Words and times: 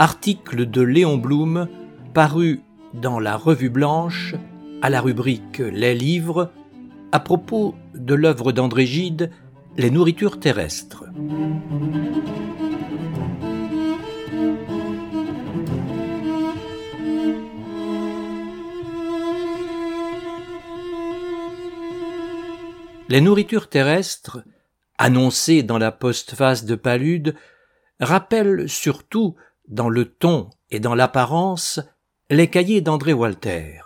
Article 0.00 0.70
de 0.70 0.80
Léon 0.80 1.16
Blum 1.16 1.66
paru 2.14 2.60
dans 2.94 3.18
la 3.18 3.36
Revue 3.36 3.68
Blanche 3.68 4.36
à 4.80 4.90
la 4.90 5.00
rubrique 5.00 5.58
Les 5.58 5.94
livres 5.94 6.52
à 7.10 7.18
propos 7.18 7.74
de 7.94 8.14
l'œuvre 8.14 8.52
d'André 8.52 8.86
Gide 8.86 9.30
Les 9.76 9.90
nourritures 9.90 10.38
terrestres. 10.38 11.04
Les 23.08 23.22
nourritures 23.22 23.70
terrestres, 23.70 24.44
annoncées 24.98 25.62
dans 25.62 25.78
la 25.78 25.92
postface 25.92 26.66
de 26.66 26.74
Palude, 26.74 27.34
rappellent 28.00 28.68
surtout, 28.68 29.34
dans 29.66 29.88
le 29.88 30.04
ton 30.04 30.50
et 30.70 30.78
dans 30.78 30.94
l'apparence, 30.94 31.80
les 32.28 32.48
cahiers 32.48 32.82
d'André 32.82 33.14
Walter. 33.14 33.80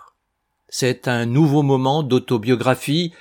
C'est 0.67 1.07
un 1.07 1.25
nouveau 1.25 1.61
moment 1.61 2.03
d'autobiographie, 2.03 3.13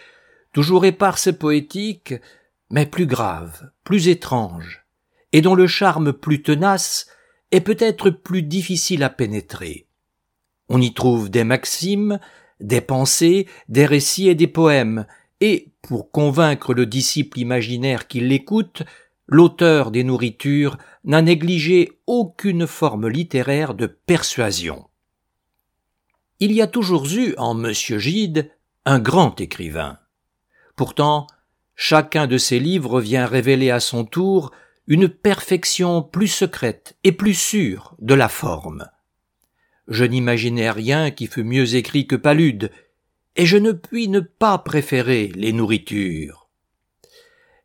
toujours 0.53 0.85
éparse 0.85 1.29
et 1.29 1.33
poétique, 1.33 2.15
mais 2.71 2.87
plus 2.87 3.07
grave, 3.07 3.71
plus 3.85 4.09
étrange, 4.09 4.85
et 5.33 5.41
dont 5.41 5.55
le 5.55 5.69
charme 5.69 6.13
plus 6.13 6.43
tenace 6.43 7.07
est 7.53 7.61
peut-être 7.61 8.11
plus 8.11 8.43
difficile 8.43 9.05
à 9.05 9.11
pénétrer. 9.11 9.87
On 10.69 10.81
y 10.81 10.95
trouve 10.95 11.31
des 11.31 11.45
maximes, 11.45 12.19
des 12.59 12.81
pensées, 12.81 13.47
des 13.69 13.87
récits 13.87 14.29
et 14.29 14.35
des 14.35 14.47
poèmes, 14.49 15.07
et, 15.43 15.73
pour 15.83 16.13
convaincre 16.13 16.73
le 16.73 16.87
disciple 16.87 17.41
imaginaire 17.41 18.07
qui 18.07 18.21
l'écoute, 18.21 18.85
l'auteur 19.27 19.91
des 19.91 20.05
nourritures 20.05 20.79
n'a 21.05 21.21
négligé 21.21 21.99
aucune 22.07 22.69
forme 22.69 23.09
littéraire 23.09 23.75
de 23.75 23.87
persuasion. 23.87 24.87
Il 26.39 26.53
y 26.53 26.63
a 26.63 26.69
toujours 26.69 27.09
eu 27.13 27.35
en 27.39 27.61
M. 27.63 27.73
Gide 27.73 28.53
un 28.85 29.01
grand 29.01 29.41
écrivain. 29.41 29.99
Pourtant, 30.77 31.27
chacun 31.75 32.29
de 32.29 32.39
ses 32.39 32.61
livres 32.61 33.01
vient 33.01 33.27
révéler 33.27 33.71
à 33.71 33.81
son 33.81 34.05
tour 34.05 34.53
une 34.87 35.09
perfection 35.09 36.03
plus 36.03 36.29
secrète 36.29 36.97
et 37.03 37.11
plus 37.11 37.35
sûre 37.35 37.97
de 37.99 38.15
la 38.15 38.29
forme. 38.29 38.89
Je 39.89 40.05
n'imaginais 40.05 40.71
rien 40.71 41.11
qui 41.11 41.27
fût 41.27 41.43
mieux 41.43 41.75
écrit 41.75 42.07
que 42.07 42.17
Palude, 42.17 42.71
et 43.37 43.47
je 43.47 43.57
ne 43.57 43.73
puis 43.73 44.09
ne 44.09 44.21
pas 44.21 44.59
préférer 44.59 45.33
les 45.35 45.53
nourritures. 45.53 46.49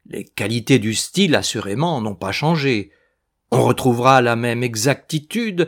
Les 0.06 0.24
qualités 0.24 0.80
du 0.80 0.94
style, 0.94 1.36
assurément, 1.36 2.02
n'ont 2.02 2.16
pas 2.16 2.32
changé. 2.32 2.92
On 3.52 3.64
retrouvera 3.64 4.22
la 4.22 4.36
même 4.36 4.64
exactitude, 4.64 5.68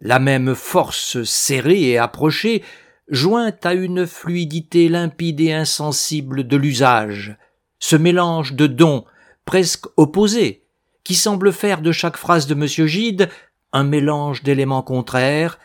la 0.00 0.18
même 0.18 0.54
force 0.54 1.22
serrée 1.24 1.82
et 1.82 1.98
approchée, 1.98 2.62
jointe 3.08 3.66
à 3.66 3.74
une 3.74 4.06
fluidité 4.06 4.88
limpide 4.88 5.40
et 5.40 5.52
insensible 5.52 6.46
de 6.46 6.56
l'usage, 6.56 7.36
ce 7.80 7.96
mélange 7.96 8.54
de 8.54 8.68
dons 8.68 9.04
presque 9.44 9.86
opposés, 9.96 10.64
qui 11.02 11.16
semble 11.16 11.52
faire 11.52 11.80
de 11.80 11.90
chaque 11.90 12.16
phrase 12.16 12.46
de 12.46 12.54
M. 12.54 12.66
Gide 12.66 13.28
un 13.72 13.84
mélange 13.84 14.42
d'éléments 14.42 14.82
contraires, 14.82 15.58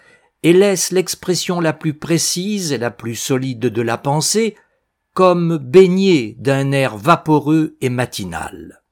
et 0.46 0.54
laisse 0.54 0.92
l'expression 0.92 1.60
la 1.60 1.74
plus 1.74 1.96
précise 1.96 2.72
et 2.72 2.78
la 2.78 2.92
plus 2.92 3.16
solide 3.16 3.62
de 3.62 3.82
la 3.82 3.98
pensée 3.98 4.56
comme 5.16 5.58
baignée 5.58 6.36
d'un 6.38 6.72
air 6.72 6.98
vaporeux 6.98 7.76
et 7.82 7.90
matinal. 7.90 8.84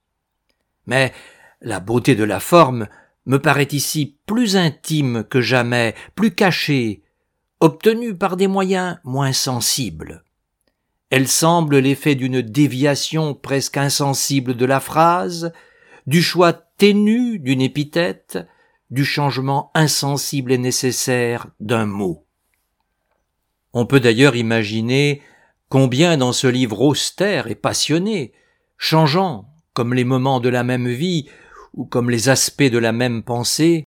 Mais 0.87 1.13
la 1.61 1.80
beauté 1.80 2.15
de 2.15 2.23
la 2.23 2.39
forme 2.39 2.87
me 3.27 3.37
paraît 3.37 3.67
ici 3.71 4.17
plus 4.25 4.55
intime 4.55 5.25
que 5.30 5.42
jamais, 5.42 5.93
plus 6.15 6.33
cachée, 6.33 7.03
obtenue 7.59 8.15
par 8.15 8.36
des 8.36 8.47
moyens 8.47 8.97
moins 9.03 9.31
sensibles. 9.31 10.23
Elle 11.11 11.27
semble 11.27 11.77
l'effet 11.77 12.15
d'une 12.15 12.42
déviation 12.42 13.36
presque 13.36 13.77
insensible 13.77 14.55
de 14.55 14.65
la 14.65 14.80
phrase, 14.80 15.53
du 16.08 16.23
choix 16.23 16.53
ténu 16.53 17.37
d'une 17.37 17.61
épithète, 17.61 18.39
du 18.93 19.05
changement 19.05 19.71
insensible 19.73 20.52
et 20.52 20.59
nécessaire 20.59 21.48
d'un 21.59 21.87
mot. 21.87 22.27
On 23.73 23.87
peut 23.87 23.99
d'ailleurs 23.99 24.36
imaginer 24.36 25.23
combien 25.67 26.15
dans 26.15 26.31
ce 26.31 26.45
livre 26.45 26.80
austère 26.80 27.48
et 27.48 27.55
passionné, 27.55 28.33
changeant 28.77 29.49
comme 29.73 29.95
les 29.95 30.04
moments 30.04 30.39
de 30.39 30.49
la 30.49 30.64
même 30.64 30.87
vie 30.87 31.27
ou 31.73 31.86
comme 31.86 32.11
les 32.11 32.30
aspects 32.30 32.61
de 32.61 32.77
la 32.77 32.92
même 32.92 33.23
pensée, 33.23 33.83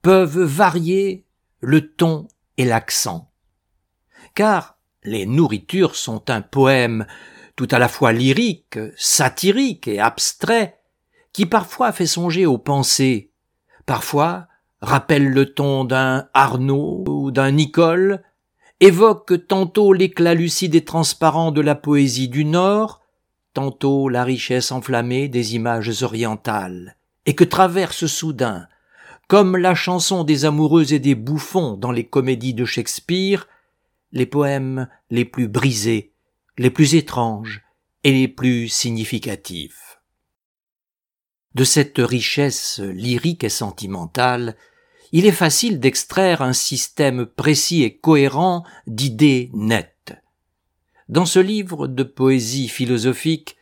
peuvent 0.00 0.40
varier 0.40 1.26
le 1.60 1.92
ton 1.94 2.26
et 2.56 2.64
l'accent. 2.64 3.30
Car 4.34 4.78
les 5.04 5.26
nourritures 5.26 5.94
sont 5.94 6.30
un 6.30 6.40
poème 6.40 7.06
tout 7.54 7.68
à 7.70 7.78
la 7.78 7.88
fois 7.88 8.12
lyrique, 8.12 8.78
satirique 8.96 9.88
et 9.88 10.00
abstrait, 10.00 10.78
qui 11.34 11.44
parfois 11.44 11.92
fait 11.92 12.06
songer 12.06 12.46
aux 12.46 12.56
pensées, 12.56 13.31
parfois 13.86 14.48
rappelle 14.80 15.28
le 15.28 15.54
ton 15.54 15.84
d'un 15.84 16.28
Arnaud 16.34 17.04
ou 17.06 17.30
d'un 17.30 17.52
Nicole, 17.52 18.22
évoque 18.80 19.46
tantôt 19.46 19.92
l'éclat 19.92 20.34
lucide 20.34 20.74
et 20.74 20.84
transparent 20.84 21.52
de 21.52 21.60
la 21.60 21.76
poésie 21.76 22.28
du 22.28 22.44
Nord, 22.44 23.00
tantôt 23.54 24.08
la 24.08 24.24
richesse 24.24 24.72
enflammée 24.72 25.28
des 25.28 25.54
images 25.54 26.02
orientales, 26.02 26.96
et 27.26 27.34
que 27.34 27.44
traverse 27.44 28.06
soudain, 28.06 28.66
comme 29.28 29.56
la 29.56 29.74
chanson 29.74 30.24
des 30.24 30.44
amoureux 30.44 30.92
et 30.92 30.98
des 30.98 31.14
bouffons 31.14 31.76
dans 31.76 31.92
les 31.92 32.04
comédies 32.04 32.54
de 32.54 32.64
Shakespeare, 32.64 33.46
les 34.10 34.26
poèmes 34.26 34.88
les 35.10 35.24
plus 35.24 35.48
brisés, 35.48 36.12
les 36.58 36.70
plus 36.70 36.96
étranges 36.96 37.62
et 38.04 38.12
les 38.12 38.28
plus 38.28 38.68
significatifs. 38.68 39.91
De 41.54 41.64
cette 41.64 41.98
richesse 41.98 42.80
lyrique 42.80 43.44
et 43.44 43.48
sentimentale, 43.48 44.56
il 45.12 45.26
est 45.26 45.32
facile 45.32 45.78
d'extraire 45.78 46.40
un 46.40 46.54
système 46.54 47.26
précis 47.26 47.82
et 47.82 47.96
cohérent 47.98 48.64
d'idées 48.86 49.50
nettes. 49.52 50.14
Dans 51.08 51.26
ce 51.26 51.38
livre 51.38 51.86
de 51.88 52.02
poésie 52.02 52.68
philosophique, 52.68 53.56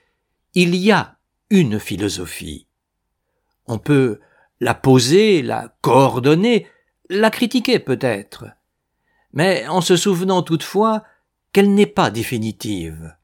il 0.54 0.76
y 0.76 0.92
a 0.92 1.18
une 1.50 1.80
philosophie. 1.80 2.68
On 3.66 3.78
peut 3.78 4.20
la 4.60 4.74
poser, 4.74 5.42
la 5.42 5.74
coordonner, 5.80 6.68
la 7.08 7.30
critiquer 7.30 7.80
peut-être, 7.80 8.46
mais 9.32 9.66
en 9.66 9.80
se 9.80 9.96
souvenant 9.96 10.42
toutefois 10.42 11.02
qu'elle 11.52 11.74
n'est 11.74 11.86
pas 11.86 12.10
définitive, 12.10 13.16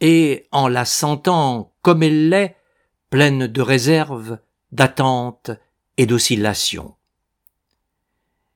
et 0.00 0.46
en 0.52 0.68
la 0.68 0.84
sentant 0.84 1.74
comme 1.82 2.04
elle 2.04 2.28
l'est, 2.28 2.56
pleine 3.14 3.46
de 3.46 3.62
réserve, 3.62 4.40
d'attente 4.72 5.52
et 5.98 6.04
d'oscillation. 6.04 6.96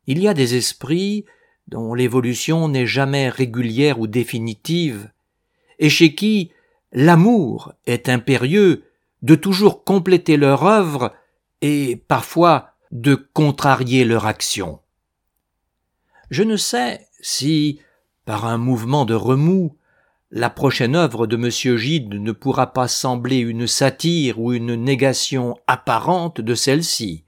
Il 0.09 0.19
y 0.19 0.27
a 0.27 0.35
des 0.35 0.57
esprits 0.57 1.27
dont 1.69 1.95
l'évolution 1.95 2.67
n'est 2.67 2.85
jamais 2.85 3.29
régulière 3.29 4.01
ou 4.01 4.09
définitive, 4.09 5.13
et 5.79 5.89
chez 5.89 6.17
qui 6.17 6.51
l'amour 6.91 7.73
est 7.87 8.09
impérieux 8.09 8.83
de 9.23 9.37
toujours 9.37 9.85
compléter 9.85 10.37
leur 10.37 10.65
œuvre 10.65 11.15
et 11.61 11.95
parfois 12.09 12.73
de 12.91 13.15
contrarier 13.15 14.05
leur 14.05 14.27
action. 14.27 14.81
Je 16.31 16.43
ne 16.43 16.57
sais 16.57 17.07
si, 17.21 17.79
par 18.25 18.45
un 18.45 18.59
mouvement 18.59 19.05
de 19.05 19.15
remous, 19.15 19.78
la 20.31 20.51
prochaine 20.51 20.95
œuvre 20.95 21.27
de 21.27 21.37
M. 21.37 21.77
Gide 21.79 22.15
ne 22.15 22.33
pourra 22.33 22.73
pas 22.73 22.89
sembler 22.89 23.39
une 23.39 23.67
satire 23.67 24.39
ou 24.39 24.53
une 24.53 24.75
négation 24.75 25.57
apparente 25.67 26.41
de 26.41 26.55
celle-ci. 26.55 27.25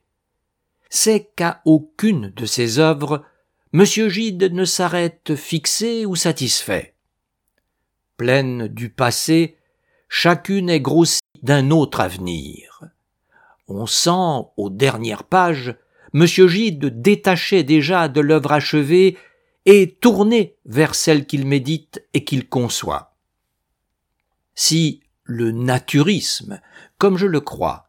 C'est 0.90 1.30
qu'à 1.36 1.62
aucune 1.64 2.32
de 2.36 2.44
ses 2.44 2.78
œuvres, 2.78 3.24
M. 3.72 3.84
Gide 3.84 4.52
ne 4.52 4.64
s'arrête 4.64 5.34
fixé 5.34 6.04
ou 6.04 6.16
satisfait. 6.16 6.94
Pleine 8.16 8.68
du 8.68 8.90
passé, 8.90 9.56
chacune 10.08 10.68
est 10.68 10.80
grossie 10.80 11.20
d'un 11.42 11.70
autre 11.70 12.00
avenir. 12.00 12.82
On 13.66 13.86
sent, 13.86 14.48
aux 14.56 14.68
dernières 14.68 15.24
pages, 15.24 15.74
M. 16.12 16.26
Gide 16.26 17.00
détaché 17.00 17.62
déjà 17.62 18.08
de 18.08 18.20
l'œuvre 18.20 18.52
achevée 18.52 19.16
et 19.66 19.96
tourné 20.00 20.56
vers 20.64 20.94
celle 20.94 21.26
qu'il 21.26 21.46
médite 21.46 22.02
et 22.14 22.24
qu'il 22.24 22.48
conçoit. 22.48 23.16
Si 24.54 25.00
le 25.24 25.52
naturisme, 25.52 26.60
comme 26.98 27.16
je 27.16 27.26
le 27.26 27.40
crois, 27.40 27.88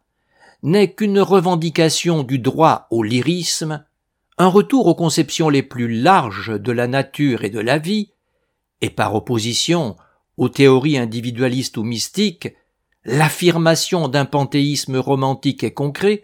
n'est 0.63 0.93
qu'une 0.93 1.19
revendication 1.19 2.23
du 2.23 2.39
droit 2.39 2.87
au 2.91 3.03
lyrisme, 3.03 3.85
un 4.37 4.47
retour 4.47 4.87
aux 4.87 4.95
conceptions 4.95 5.49
les 5.49 5.63
plus 5.63 6.01
larges 6.01 6.59
de 6.59 6.71
la 6.71 6.87
nature 6.87 7.43
et 7.43 7.49
de 7.49 7.59
la 7.59 7.77
vie, 7.77 8.11
et 8.81 8.89
par 8.89 9.15
opposition 9.15 9.95
aux 10.37 10.49
théories 10.49 10.97
individualistes 10.97 11.77
ou 11.77 11.83
mystiques, 11.83 12.53
l'affirmation 13.03 14.07
d'un 14.07 14.25
panthéisme 14.25 14.97
romantique 14.97 15.63
et 15.63 15.73
concret, 15.73 16.23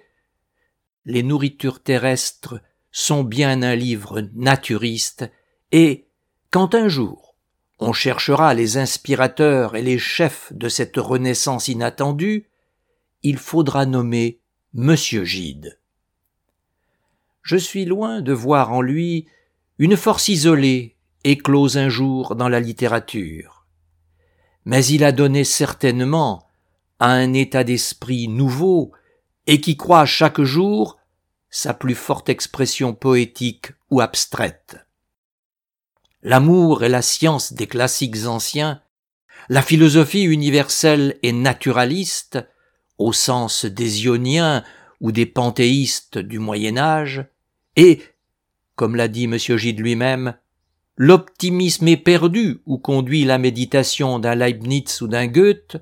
les 1.05 1.23
nourritures 1.23 1.81
terrestres 1.81 2.59
sont 2.91 3.23
bien 3.23 3.61
un 3.61 3.75
livre 3.75 4.21
naturiste, 4.33 5.29
et 5.71 6.07
quand 6.51 6.75
un 6.75 6.87
jour 6.87 7.35
on 7.79 7.93
cherchera 7.93 8.53
les 8.53 8.77
inspirateurs 8.77 9.75
et 9.75 9.81
les 9.81 9.99
chefs 9.99 10.51
de 10.53 10.67
cette 10.67 10.97
renaissance 10.97 11.67
inattendue, 11.67 12.49
il 13.21 13.37
faudra 13.37 13.85
nommer 13.85 14.39
Monsieur 14.73 15.23
Gide. 15.23 15.79
Je 17.43 17.57
suis 17.57 17.85
loin 17.85 18.21
de 18.21 18.33
voir 18.33 18.73
en 18.73 18.81
lui 18.81 19.27
une 19.77 19.95
force 19.95 20.27
isolée, 20.27 20.95
éclose 21.23 21.77
un 21.77 21.89
jour 21.89 22.35
dans 22.35 22.49
la 22.49 22.59
littérature. 22.59 23.65
Mais 24.65 24.83
il 24.85 25.03
a 25.03 25.11
donné 25.11 25.43
certainement 25.43 26.47
à 26.99 27.11
un 27.11 27.33
état 27.33 27.63
d'esprit 27.63 28.27
nouveau 28.27 28.91
et 29.45 29.61
qui 29.61 29.77
croit 29.77 30.05
chaque 30.05 30.41
jour 30.41 30.97
sa 31.49 31.73
plus 31.73 31.95
forte 31.95 32.29
expression 32.29 32.93
poétique 32.93 33.71
ou 33.91 34.01
abstraite. 34.01 34.86
L'amour 36.27 36.83
et 36.83 36.89
la 36.89 37.01
science 37.01 37.53
des 37.53 37.67
classiques 37.67 38.25
anciens, 38.25 38.81
la 39.47 39.61
philosophie 39.61 40.23
universelle 40.23 41.17
et 41.23 41.31
naturaliste, 41.31 42.45
au 42.97 43.13
sens 43.13 43.63
des 43.63 44.03
ioniens 44.03 44.65
ou 44.99 45.13
des 45.13 45.25
panthéistes 45.25 46.17
du 46.17 46.39
Moyen 46.39 46.75
Âge, 46.75 47.25
et, 47.77 48.01
comme 48.75 48.97
l'a 48.97 49.07
dit 49.07 49.23
M. 49.23 49.37
Gide 49.37 49.79
lui-même, 49.79 50.35
l'optimisme 50.97 51.87
éperdu 51.87 52.59
où 52.65 52.77
conduit 52.77 53.23
la 53.23 53.37
méditation 53.37 54.19
d'un 54.19 54.35
Leibniz 54.35 55.01
ou 55.01 55.07
d'un 55.07 55.27
Goethe, 55.27 55.77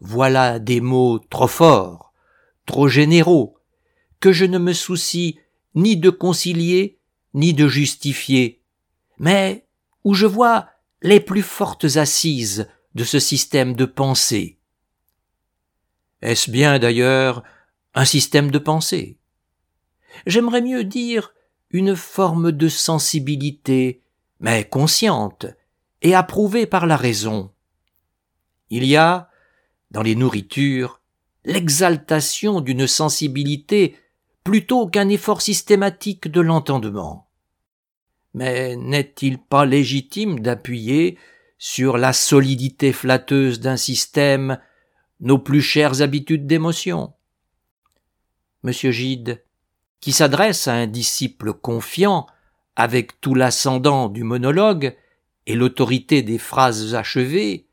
voilà 0.00 0.58
des 0.58 0.80
mots 0.80 1.18
trop 1.18 1.48
forts, 1.48 2.14
trop 2.64 2.88
généraux, 2.88 3.58
que 4.20 4.32
je 4.32 4.46
ne 4.46 4.56
me 4.56 4.72
soucie 4.72 5.38
ni 5.74 5.98
de 5.98 6.08
concilier, 6.08 6.98
ni 7.34 7.52
de 7.52 7.68
justifier, 7.68 8.62
mais 9.18 9.65
où 10.06 10.14
je 10.14 10.26
vois 10.26 10.68
les 11.02 11.18
plus 11.18 11.42
fortes 11.42 11.96
assises 11.96 12.68
de 12.94 13.02
ce 13.02 13.18
système 13.18 13.74
de 13.74 13.84
pensée. 13.86 14.60
Est-ce 16.22 16.48
bien 16.48 16.78
d'ailleurs 16.78 17.42
un 17.92 18.04
système 18.04 18.52
de 18.52 18.60
pensée? 18.60 19.18
J'aimerais 20.24 20.62
mieux 20.62 20.84
dire 20.84 21.34
une 21.70 21.96
forme 21.96 22.52
de 22.52 22.68
sensibilité, 22.68 24.04
mais 24.38 24.68
consciente 24.68 25.46
et 26.02 26.14
approuvée 26.14 26.66
par 26.66 26.86
la 26.86 26.96
raison. 26.96 27.52
Il 28.70 28.84
y 28.84 28.96
a, 28.96 29.28
dans 29.90 30.02
les 30.02 30.14
nourritures, 30.14 31.00
l'exaltation 31.44 32.60
d'une 32.60 32.86
sensibilité 32.86 33.96
plutôt 34.44 34.86
qu'un 34.86 35.08
effort 35.08 35.42
systématique 35.42 36.28
de 36.28 36.40
l'entendement. 36.40 37.25
Mais 38.36 38.76
n'est-il 38.76 39.38
pas 39.38 39.64
légitime 39.64 40.40
d'appuyer 40.40 41.18
sur 41.56 41.96
la 41.96 42.12
solidité 42.12 42.92
flatteuse 42.92 43.60
d'un 43.60 43.78
système 43.78 44.58
nos 45.20 45.38
plus 45.38 45.62
chères 45.62 46.02
habitudes 46.02 46.46
d'émotion? 46.46 47.14
Monsieur 48.62 48.90
Gide, 48.90 49.42
qui 50.00 50.12
s'adresse 50.12 50.68
à 50.68 50.74
un 50.74 50.86
disciple 50.86 51.54
confiant 51.54 52.26
avec 52.76 53.22
tout 53.22 53.34
l'ascendant 53.34 54.10
du 54.10 54.22
monologue 54.22 54.94
et 55.46 55.54
l'autorité 55.54 56.20
des 56.20 56.36
phrases 56.36 56.94
achevées, 56.94 57.68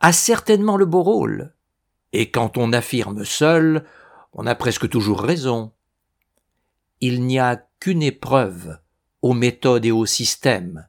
a 0.00 0.12
certainement 0.12 0.76
le 0.76 0.84
beau 0.84 1.02
rôle. 1.02 1.54
Et 2.12 2.30
quand 2.30 2.58
on 2.58 2.74
affirme 2.74 3.24
seul, 3.24 3.86
on 4.34 4.44
a 4.44 4.54
presque 4.54 4.90
toujours 4.90 5.22
raison. 5.22 5.72
Il 7.00 7.24
n'y 7.24 7.38
a 7.38 7.66
qu'une 7.80 8.02
épreuve 8.02 8.76
aux 9.22 9.34
méthodes 9.34 9.84
et 9.84 9.90
aux 9.90 10.06
systèmes. 10.06 10.86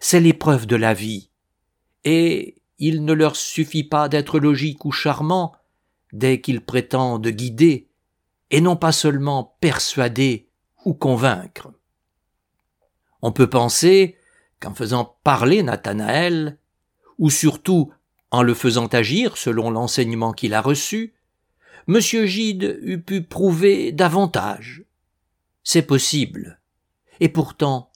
C'est 0.00 0.20
l'épreuve 0.20 0.66
de 0.66 0.76
la 0.76 0.94
vie. 0.94 1.30
Et 2.04 2.56
il 2.78 3.04
ne 3.04 3.12
leur 3.12 3.36
suffit 3.36 3.84
pas 3.84 4.08
d'être 4.08 4.38
logique 4.38 4.84
ou 4.84 4.92
charmant 4.92 5.54
dès 6.12 6.40
qu'ils 6.40 6.60
prétendent 6.60 7.28
guider, 7.28 7.88
et 8.50 8.60
non 8.60 8.76
pas 8.76 8.92
seulement 8.92 9.56
persuader 9.60 10.48
ou 10.84 10.94
convaincre. 10.94 11.72
On 13.20 13.32
peut 13.32 13.50
penser 13.50 14.16
qu'en 14.60 14.74
faisant 14.74 15.16
parler 15.24 15.62
Nathanaël, 15.62 16.58
ou 17.18 17.30
surtout 17.30 17.92
en 18.30 18.42
le 18.42 18.54
faisant 18.54 18.86
agir 18.86 19.36
selon 19.36 19.70
l'enseignement 19.70 20.32
qu'il 20.32 20.54
a 20.54 20.60
reçu, 20.60 21.14
M. 21.88 22.00
Gide 22.00 22.78
eût 22.82 23.00
pu 23.00 23.22
prouver 23.22 23.92
davantage. 23.92 24.84
C'est 25.62 25.82
possible. 25.82 26.60
Et 27.20 27.28
pourtant, 27.28 27.90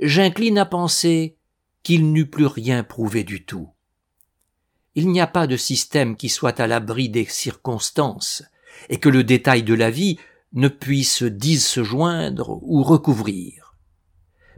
j'incline 0.00 0.58
à 0.58 0.66
penser 0.66 1.36
qu'il 1.82 2.12
n'eût 2.12 2.28
plus 2.28 2.46
rien 2.46 2.84
prouvé 2.84 3.24
du 3.24 3.44
tout. 3.44 3.70
Il 4.94 5.08
n'y 5.08 5.20
a 5.20 5.26
pas 5.26 5.46
de 5.46 5.56
système 5.56 6.16
qui 6.16 6.28
soit 6.28 6.60
à 6.60 6.66
l'abri 6.66 7.08
des 7.08 7.24
circonstances, 7.24 8.42
et 8.88 8.98
que 8.98 9.08
le 9.08 9.24
détail 9.24 9.62
de 9.62 9.74
la 9.74 9.90
vie 9.90 10.18
ne 10.52 10.68
puisse 10.68 11.22
disjoindre 11.22 12.58
ou 12.62 12.82
recouvrir. 12.82 13.76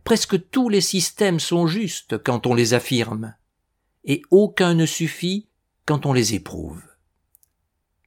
Presque 0.05 0.51
tous 0.51 0.69
les 0.69 0.81
systèmes 0.81 1.41
sont 1.41 1.67
justes 1.67 2.23
quand 2.23 2.47
on 2.47 2.55
les 2.55 2.75
affirme, 2.75 3.35
et 4.05 4.23
aucun 4.31 4.75
ne 4.75 4.87
suffit 4.87 5.49
quand 5.85 6.07
on 6.07 6.13
les 6.13 6.35
éprouve. 6.35 6.83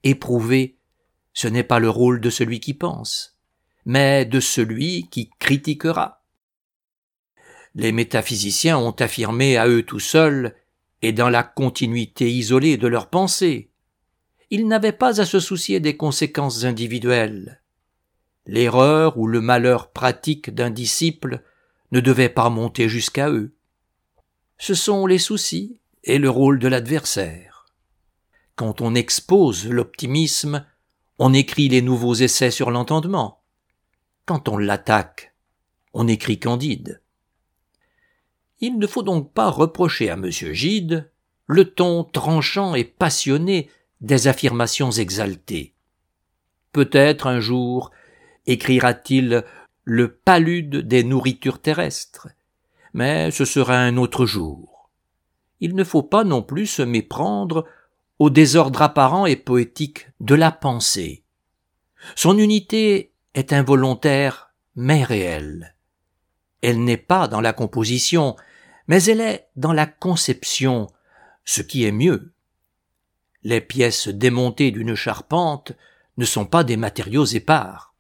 Éprouver, 0.04 0.80
ce 1.34 1.48
n'est 1.48 1.64
pas 1.64 1.80
le 1.80 1.90
rôle 1.90 2.20
de 2.20 2.30
celui 2.30 2.60
qui 2.60 2.74
pense, 2.74 3.33
mais 3.86 4.26
de 4.26 4.40
celui 4.40 5.08
qui 5.10 5.30
critiquera. 5.40 6.24
Les 7.76 7.92
métaphysiciens 7.92 8.78
ont 8.78 8.92
affirmé 8.92 9.58
à 9.58 9.68
eux 9.68 9.84
tout 9.84 10.00
seuls, 10.00 10.56
et 11.02 11.12
dans 11.12 11.30
la 11.30 11.44
continuité 11.44 12.32
isolée 12.32 12.78
de 12.78 12.88
leur 12.88 13.10
pensée. 13.10 13.70
Ils 14.50 14.68
n'avaient 14.68 14.94
pas 14.94 15.20
à 15.20 15.26
se 15.26 15.40
soucier 15.40 15.82
des 15.82 15.98
conséquences 15.98 16.64
individuelles. 16.64 17.62
L'erreur 18.46 19.18
ou 19.18 19.28
le 19.28 19.42
malheur 19.42 19.92
pratique 19.92 20.54
d'un 20.54 20.70
disciple 20.70 21.44
ne 21.92 22.00
devait 22.00 22.30
pas 22.30 22.50
monter 22.50 22.88
jusqu'à 22.88 23.30
eux. 23.30 23.54
Ce 24.58 24.74
sont 24.74 25.06
les 25.06 25.20
soucis 25.20 25.80
et 26.06 26.20
le 26.20 26.30
rôle 26.30 26.60
de 26.60 26.70
l'adversaire. 26.70 27.66
Quand 28.56 28.80
on 28.80 28.96
expose 28.96 29.68
l'optimisme, 29.68 30.66
on 31.20 31.34
écrit 31.34 31.68
les 31.68 31.82
nouveaux 31.82 32.16
essais 32.16 32.52
sur 32.52 32.72
l'entendement. 32.72 33.43
Quand 34.26 34.48
on 34.48 34.58
l'attaque, 34.58 35.34
on 35.94 36.08
écrit 36.08 36.40
Candide. 36.40 37.02
Il 38.60 38.78
ne 38.78 38.88
faut 38.88 39.04
donc 39.04 39.34
pas 39.34 39.50
reprocher 39.50 40.10
à 40.10 40.14
M. 40.14 40.30
Gide 40.32 41.12
le 41.48 41.66
ton 41.66 42.04
tranchant 42.04 42.76
et 42.76 42.86
passionné 42.86 43.70
des 44.02 44.28
affirmations 44.28 44.92
exaltées. 44.92 45.74
Peut-être 46.72 47.28
un 47.28 47.40
jour 47.40 47.92
écrira-t-il 48.46 49.44
le 49.84 50.14
palude 50.14 50.88
des 50.88 51.04
nourritures 51.04 51.62
terrestres, 51.62 52.30
mais 52.94 53.32
ce 53.32 53.46
sera 53.46 53.78
un 53.78 53.98
autre 53.98 54.26
jour 54.26 54.74
il 55.64 55.76
ne 55.76 55.86
faut 55.86 56.04
pas 56.04 56.26
non 56.26 56.42
plus 56.42 56.68
se 56.68 56.82
méprendre 56.82 57.66
au 58.20 58.30
désordre 58.30 58.82
apparent 58.82 59.26
et 59.26 59.38
poétique 59.38 60.10
de 60.20 60.36
la 60.36 60.52
pensée. 60.52 61.24
Son 62.18 62.38
unité 62.38 63.13
est 63.34 63.54
involontaire 63.54 64.54
mais 64.76 65.04
réelle. 65.04 65.76
Elle 66.62 66.84
n'est 66.84 66.98
pas 66.98 67.28
dans 67.28 67.42
la 67.42 67.54
composition, 67.54 68.36
mais 68.88 69.04
elle 69.04 69.22
est 69.22 69.48
dans 69.56 69.74
la 69.74 69.86
conception, 69.86 70.88
ce 71.46 71.62
qui 71.62 71.84
est 71.84 71.92
mieux. 71.92 72.34
Les 73.44 73.62
pièces 73.62 74.08
démontées 74.08 74.72
d'une 74.72 74.96
charpente 74.96 75.74
ne 76.18 76.26
sont 76.26 76.46
pas 76.46 76.64
des 76.64 76.78
matériaux 76.78 77.26
épars. 77.26 77.94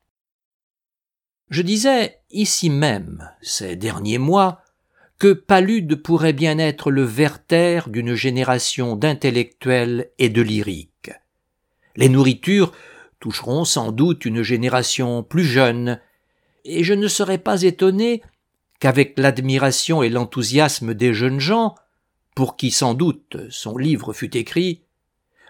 Je 1.50 1.62
disais 1.62 2.22
ici 2.32 2.70
même, 2.70 3.30
ces 3.42 3.76
derniers 3.76 4.18
mois, 4.18 4.62
que 5.20 5.34
Palude 5.34 6.02
pourrait 6.02 6.34
bien 6.34 6.58
être 6.58 6.90
le 6.90 7.04
Werther 7.04 7.82
d'une 7.88 8.16
génération 8.16 8.96
d'intellectuels 8.96 10.12
et 10.18 10.30
de 10.30 10.42
lyriques. 10.42 11.12
Les 11.96 12.10
nourritures 12.10 12.72
toucheront 13.24 13.64
sans 13.64 13.94
doute 13.94 14.26
une 14.26 14.42
génération 14.42 15.24
plus 15.24 15.46
jeune, 15.46 16.02
et 16.66 16.84
je 16.84 16.94
ne 16.94 17.08
serais 17.08 17.38
pas 17.38 17.62
étonné 17.62 18.22
qu'avec 18.82 19.18
l'admiration 19.18 20.04
et 20.04 20.10
l'enthousiasme 20.10 20.94
des 20.94 21.14
jeunes 21.14 21.40
gens, 21.40 21.76
pour 22.36 22.58
qui 22.58 22.70
sans 22.70 22.94
doute 22.94 23.38
son 23.50 23.78
livre 23.78 24.12
fut 24.12 24.36
écrit, 24.36 24.82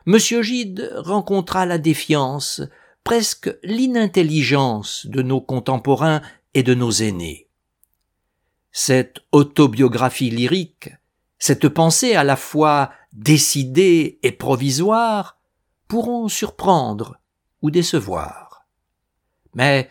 M. 0.05 0.19
Gide 0.19 0.93
rencontra 0.97 1.65
la 1.65 1.79
défiance, 1.79 2.61
presque 3.03 3.51
l'inintelligence 3.63 5.07
de 5.07 5.23
nos 5.23 5.41
contemporains 5.41 6.21
et 6.53 6.61
de 6.61 6.75
nos 6.75 6.91
aînés. 6.91 7.47
Cette 8.71 9.21
autobiographie 9.31 10.29
lyrique 10.29 10.91
cette 11.39 11.67
pensée 11.67 12.13
à 12.13 12.23
la 12.23 12.37
fois 12.37 12.91
décidée 13.11 14.17
et 14.23 14.31
provisoire 14.31 15.39
pourront 15.89 16.29
surprendre 16.29 17.17
ou 17.63 17.71
décevoir. 17.71 18.67
Mais 19.55 19.89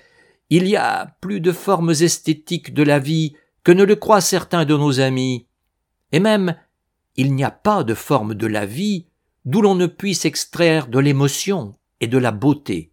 il 0.50 0.69
y 0.69 0.76
a 0.76 1.17
plus 1.21 1.41
de 1.41 1.50
formes 1.50 1.91
esthétiques 1.91 2.73
de 2.73 2.85
la 2.85 3.00
vie 3.00 3.35
que 3.64 3.73
ne 3.73 3.83
le 3.83 3.97
croient 3.97 4.21
certains 4.21 4.64
de 4.64 4.76
nos 4.76 5.00
amis, 5.00 5.47
et 6.12 6.21
même 6.21 6.57
il 7.17 7.35
n'y 7.35 7.45
a 7.45 7.50
pas 7.50 7.83
de 7.83 7.95
forme 7.95 8.35
de 8.35 8.47
la 8.47 8.67
vie 8.67 9.07
d'où 9.45 9.62
l'on 9.62 9.75
ne 9.75 9.87
puisse 9.87 10.25
extraire 10.25 10.87
de 10.87 10.99
l'émotion 10.99 11.75
et 12.00 12.07
de 12.07 12.19
la 12.19 12.31
beauté. 12.31 12.93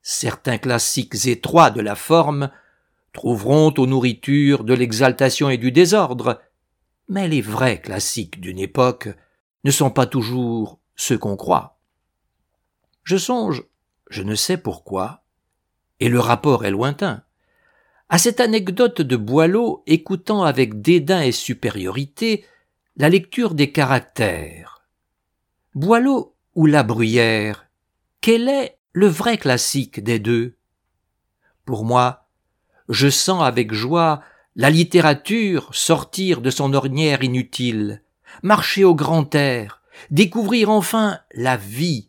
Certains 0.00 0.58
classiques 0.58 1.26
étroits 1.26 1.70
de 1.70 1.80
la 1.80 1.94
forme 1.94 2.50
trouveront 3.12 3.74
aux 3.76 3.86
nourritures 3.86 4.64
de 4.64 4.74
l'exaltation 4.74 5.50
et 5.50 5.58
du 5.58 5.72
désordre, 5.72 6.40
mais 7.08 7.28
les 7.28 7.40
vrais 7.40 7.80
classiques 7.80 8.40
d'une 8.40 8.58
époque 8.58 9.08
ne 9.64 9.70
sont 9.70 9.90
pas 9.90 10.06
toujours 10.06 10.78
ceux 10.94 11.18
qu'on 11.18 11.36
croit. 11.36 11.77
Je 13.08 13.16
songe, 13.16 13.64
je 14.10 14.22
ne 14.22 14.34
sais 14.34 14.58
pourquoi, 14.58 15.22
et 15.98 16.10
le 16.10 16.20
rapport 16.20 16.66
est 16.66 16.70
lointain, 16.70 17.22
à 18.10 18.18
cette 18.18 18.38
anecdote 18.38 19.00
de 19.00 19.16
Boileau 19.16 19.82
écoutant 19.86 20.42
avec 20.42 20.82
dédain 20.82 21.22
et 21.22 21.32
supériorité 21.32 22.44
la 22.98 23.08
lecture 23.08 23.54
des 23.54 23.72
caractères. 23.72 24.86
Boileau 25.74 26.34
ou 26.54 26.66
La 26.66 26.82
Bruyère, 26.82 27.68
quel 28.20 28.46
est 28.46 28.76
le 28.92 29.06
vrai 29.06 29.38
classique 29.38 30.04
des 30.04 30.18
deux? 30.18 30.58
Pour 31.64 31.86
moi, 31.86 32.28
je 32.90 33.08
sens 33.08 33.42
avec 33.42 33.72
joie 33.72 34.20
la 34.54 34.68
littérature 34.68 35.74
sortir 35.74 36.42
de 36.42 36.50
son 36.50 36.74
ornière 36.74 37.24
inutile, 37.24 38.02
marcher 38.42 38.84
au 38.84 38.94
grand 38.94 39.34
air, 39.34 39.80
découvrir 40.10 40.68
enfin 40.68 41.20
la 41.32 41.56
vie, 41.56 42.07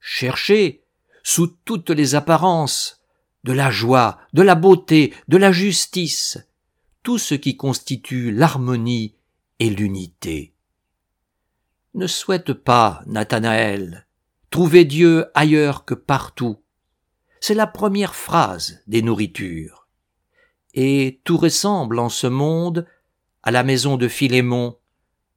chercher, 0.00 0.82
sous 1.22 1.46
toutes 1.46 1.90
les 1.90 2.14
apparences, 2.14 3.00
de 3.44 3.52
la 3.52 3.70
joie, 3.70 4.18
de 4.32 4.42
la 4.42 4.54
beauté, 4.54 5.14
de 5.28 5.36
la 5.36 5.52
justice, 5.52 6.38
tout 7.02 7.18
ce 7.18 7.34
qui 7.34 7.56
constitue 7.56 8.30
l'harmonie 8.30 9.14
et 9.58 9.70
l'unité. 9.70 10.54
Ne 11.94 12.06
souhaite 12.06 12.52
pas, 12.52 13.02
Nathanaël, 13.06 14.06
trouver 14.50 14.84
Dieu 14.84 15.26
ailleurs 15.34 15.84
que 15.84 15.94
partout. 15.94 16.58
C'est 17.40 17.54
la 17.54 17.66
première 17.66 18.14
phrase 18.14 18.82
des 18.86 19.02
nourritures. 19.02 19.88
Et 20.74 21.20
tout 21.24 21.36
ressemble 21.36 21.98
en 21.98 22.08
ce 22.08 22.26
monde 22.26 22.86
à 23.42 23.50
la 23.50 23.62
maison 23.62 23.96
de 23.96 24.08
Philémon, 24.08 24.78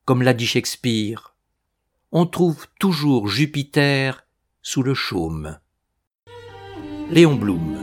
comme 0.05 0.21
l'a 0.21 0.33
dit 0.33 0.45
Shakespeare. 0.45 1.33
On 2.11 2.27
trouve 2.27 2.67
toujours 2.79 3.27
Jupiter 3.27 4.22
sous 4.63 4.81
le 4.81 4.93
chaume. 4.93 5.59
Léon 7.11 7.35
Blum 7.35 7.82